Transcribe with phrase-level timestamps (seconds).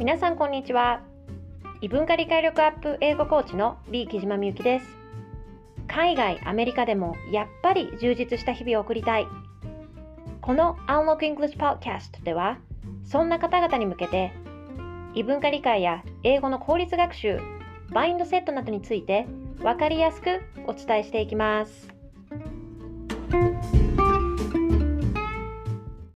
[0.00, 1.02] 皆さんこんにちは。
[1.82, 4.86] 異文化理解力アップ英語コーチのリー木島みゆきです。
[5.88, 9.26] 海外アメリカでもやっぱり充実した日々を送りたい。
[10.40, 12.56] この Unlock English Podcast では
[13.04, 14.32] そんな方々に向けて
[15.14, 17.38] 異文化理解や英語の効率学習
[17.90, 19.26] バインドセットなどについて
[19.58, 21.99] 分かりやすくお伝えしていきます。